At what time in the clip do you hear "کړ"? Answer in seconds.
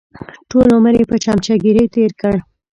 2.21-2.35